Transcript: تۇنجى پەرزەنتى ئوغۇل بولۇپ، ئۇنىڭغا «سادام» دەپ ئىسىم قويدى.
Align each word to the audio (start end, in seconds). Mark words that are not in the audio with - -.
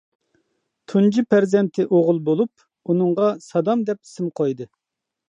تۇنجى 0.93 1.23
پەرزەنتى 1.33 1.85
ئوغۇل 1.97 2.21
بولۇپ، 2.29 2.65
ئۇنىڭغا 2.89 3.29
«سادام» 3.49 3.85
دەپ 3.91 4.01
ئىسىم 4.09 4.33
قويدى. 4.41 4.69